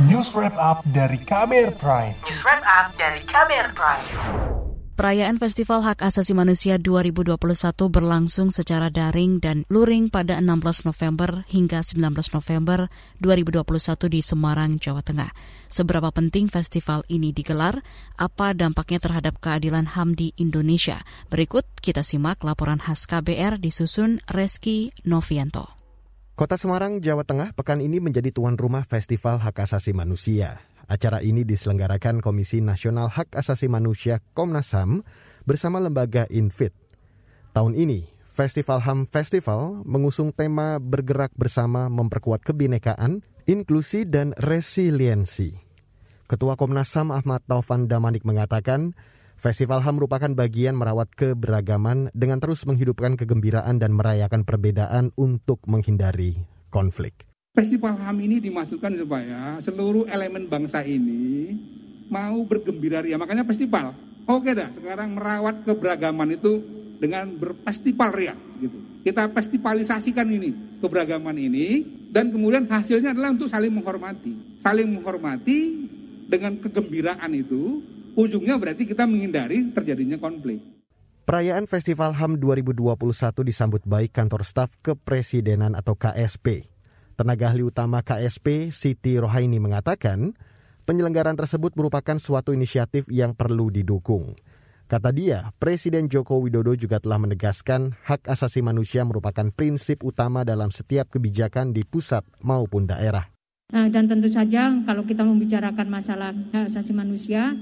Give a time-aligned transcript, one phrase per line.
[0.00, 2.16] News Wrap Up dari KBR Prime.
[2.24, 4.06] News Wrap Up dari KBR Prime.
[4.96, 7.36] Perayaan Festival Hak Asasi Manusia 2021
[7.92, 12.88] berlangsung secara daring dan luring pada 16 November hingga 19 November
[13.20, 15.28] 2021 di Semarang, Jawa Tengah.
[15.68, 17.84] Seberapa penting festival ini digelar?
[18.16, 21.04] Apa dampaknya terhadap keadilan HAM di Indonesia?
[21.28, 25.81] Berikut kita simak laporan khas KBR disusun Reski Novianto.
[26.32, 30.64] Kota Semarang, Jawa Tengah pekan ini menjadi tuan rumah Festival Hak Asasi Manusia.
[30.88, 35.04] Acara ini diselenggarakan Komisi Nasional Hak Asasi Manusia Komnas HAM
[35.44, 36.72] bersama lembaga Infit.
[37.52, 45.52] Tahun ini, Festival HAM Festival mengusung tema bergerak bersama memperkuat kebinekaan, inklusi, dan resiliensi.
[46.32, 48.96] Ketua Komnas HAM Ahmad Taufan Damanik mengatakan,
[49.42, 56.38] Festival HAM merupakan bagian merawat keberagaman dengan terus menghidupkan kegembiraan dan merayakan perbedaan untuk menghindari
[56.70, 57.26] konflik.
[57.50, 61.58] Festival HAM ini dimaksudkan supaya seluruh elemen bangsa ini
[62.06, 63.18] mau bergembira ria.
[63.18, 63.90] Makanya festival.
[64.30, 66.62] Oke dah, sekarang merawat keberagaman itu
[67.02, 68.38] dengan berfestival ria.
[68.62, 68.78] Gitu.
[69.02, 71.82] Kita festivalisasikan ini, keberagaman ini,
[72.14, 74.62] dan kemudian hasilnya adalah untuk saling menghormati.
[74.62, 75.90] Saling menghormati
[76.30, 77.82] dengan kegembiraan itu
[78.16, 80.60] ujungnya berarti kita menghindari terjadinya konflik.
[81.22, 82.98] Perayaan Festival HAM 2021
[83.46, 86.66] disambut baik kantor staf kepresidenan atau KSP.
[87.14, 90.34] Tenaga ahli utama KSP, Siti Rohaini mengatakan,
[90.82, 94.34] penyelenggaraan tersebut merupakan suatu inisiatif yang perlu didukung.
[94.90, 100.68] Kata dia, Presiden Joko Widodo juga telah menegaskan hak asasi manusia merupakan prinsip utama dalam
[100.68, 103.30] setiap kebijakan di pusat maupun daerah.
[103.72, 107.56] Dan tentu saja kalau kita membicarakan masalah hak asasi manusia,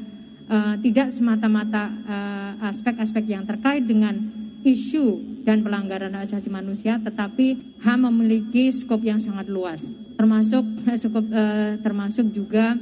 [0.50, 4.18] uh, tidak semata-mata eh, aspek-aspek uh, yang terkait dengan
[4.66, 10.98] isu dan pelanggaran hak asasi manusia, tetapi HAM memiliki skop yang sangat luas, termasuk uh,
[10.98, 12.76] skop uh, termasuk juga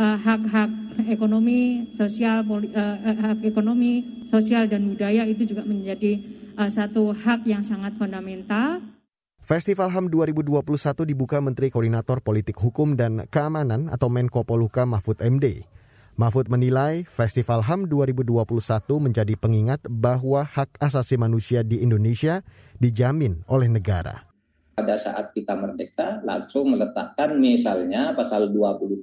[0.00, 6.24] hak-hak uh, ekonomi, sosial, uh, hak ekonomi, sosial dan budaya itu juga menjadi
[6.56, 8.80] uh, satu hak yang sangat fundamental.
[9.44, 10.62] Festival HAM 2021
[11.04, 15.66] dibuka Menteri Koordinator Politik Hukum dan Keamanan atau Menko Polhuka Mahfud MD.
[16.20, 18.44] Mahfud menilai Festival HAM 2021
[19.00, 22.44] menjadi pengingat bahwa hak asasi manusia di Indonesia
[22.76, 24.28] dijamin oleh negara.
[24.76, 29.00] Pada saat kita merdeka langsung meletakkan misalnya pasal 27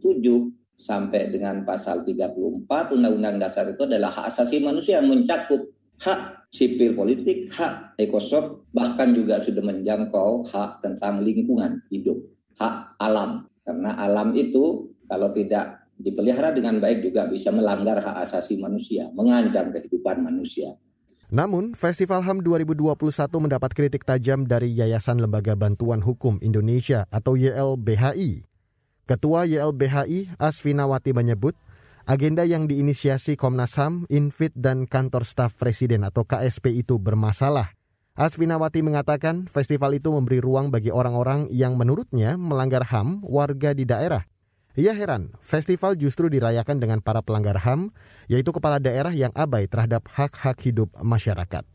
[0.77, 5.65] sampai dengan pasal 34 Undang-Undang Dasar itu adalah hak asasi manusia yang mencakup
[5.97, 12.21] hak sipil politik, hak ekosop, bahkan juga sudah menjangkau hak tentang lingkungan hidup,
[12.61, 13.49] hak alam.
[13.65, 19.73] Karena alam itu kalau tidak dipelihara dengan baik juga bisa melanggar hak asasi manusia, mengancam
[19.73, 20.77] kehidupan manusia.
[21.27, 22.95] Namun, Festival HAM 2021
[23.43, 28.47] mendapat kritik tajam dari Yayasan Lembaga Bantuan Hukum Indonesia atau YLBHI.
[29.03, 31.51] Ketua YLBHI Asfinawati menyebut,
[32.07, 37.75] agenda yang diinisiasi Komnas HAM, Infit, dan Kantor Staf Presiden atau KSP itu bermasalah.
[38.15, 44.23] Asfinawati mengatakan festival itu memberi ruang bagi orang-orang yang menurutnya melanggar HAM warga di daerah
[44.77, 47.89] ia heran, festival justru dirayakan dengan para pelanggar HAM,
[48.29, 51.65] yaitu kepala daerah yang abai terhadap hak-hak hidup masyarakat.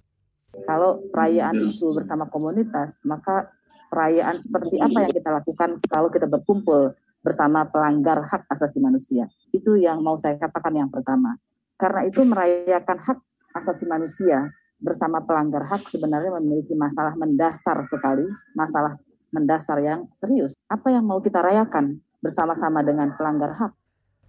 [0.63, 3.51] Kalau perayaan itu bersama komunitas, maka
[3.91, 6.95] perayaan seperti apa yang kita lakukan kalau kita berkumpul
[7.27, 9.27] bersama pelanggar hak asasi manusia?
[9.51, 11.35] Itu yang mau saya katakan yang pertama.
[11.75, 13.19] Karena itu merayakan hak
[13.59, 14.47] asasi manusia
[14.79, 18.95] bersama pelanggar hak sebenarnya memiliki masalah mendasar sekali, masalah
[19.35, 20.55] mendasar yang serius.
[20.71, 21.99] Apa yang mau kita rayakan?
[22.23, 23.75] Bersama-sama dengan pelanggar HAM.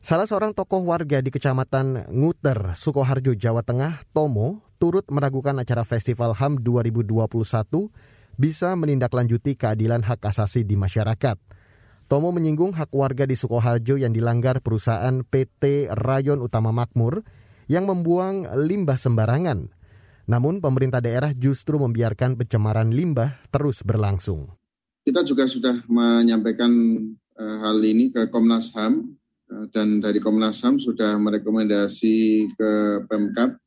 [0.03, 6.35] Salah seorang tokoh warga di Kecamatan Nguter, Sukoharjo, Jawa Tengah, Tomo, turut meragukan acara Festival
[6.35, 7.23] HAM 2021
[8.35, 11.39] bisa menindaklanjuti keadilan hak asasi di masyarakat.
[12.11, 17.23] Tomo menyinggung hak warga di Sukoharjo yang dilanggar perusahaan PT Rayon Utama Makmur
[17.71, 19.71] yang membuang limbah sembarangan.
[20.27, 24.51] Namun pemerintah daerah justru membiarkan pencemaran limbah terus berlangsung.
[25.03, 26.71] Kita juga sudah menyampaikan
[27.39, 29.18] hal ini ke Komnas HAM
[29.50, 32.71] eh, dan dari Komnas HAM sudah merekomendasi ke
[33.09, 33.57] Pemkap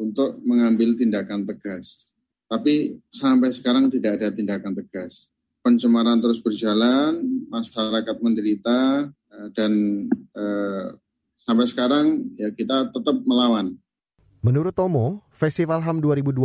[0.00, 2.12] untuk mengambil tindakan tegas.
[2.50, 5.32] Tapi sampai sekarang tidak ada tindakan tegas.
[5.64, 9.72] Pencemaran terus berjalan, masyarakat menderita eh, dan
[10.36, 10.86] eh,
[11.40, 13.76] sampai sekarang ya kita tetap melawan.
[14.44, 16.44] Menurut Tomo, Festival HAM 2021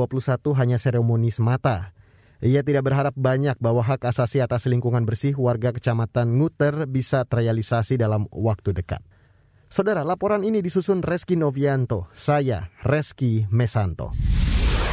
[0.56, 1.92] hanya seremoni semata
[2.40, 8.00] ia tidak berharap banyak bahwa hak asasi atas lingkungan bersih warga Kecamatan Nguter bisa terrealisasi
[8.00, 9.04] dalam waktu dekat.
[9.70, 12.10] Saudara, laporan ini disusun Reski Novianto.
[12.16, 14.16] Saya, Reski Mesanto.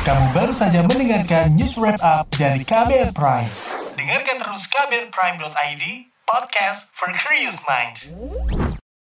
[0.04, 3.50] Kamu baru saja mendengarkan news wrap up dari KBR Prime.
[3.96, 5.84] Dengarkan terus kbrprime.id,
[6.28, 8.10] Podcast for Curious Minds.